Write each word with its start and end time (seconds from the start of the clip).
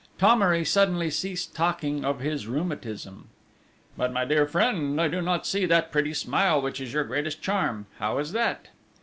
Thomery 0.17 0.65
suddenly 0.65 1.11
ceased 1.11 1.53
talking 1.55 2.03
of 2.03 2.21
his 2.21 2.47
rheumatism: 2.47 3.27
"But, 3.95 4.11
my 4.11 4.25
dear 4.25 4.47
friend, 4.47 4.99
I 4.99 5.07
do 5.07 5.21
not 5.21 5.45
see 5.45 5.67
that 5.67 5.91
pretty 5.91 6.15
smile 6.15 6.59
which 6.59 6.81
is 6.81 6.91
your 6.91 7.03
greatest 7.03 7.43
charm! 7.43 7.85
How 7.99 8.17
is 8.17 8.31
that?" 8.31 8.69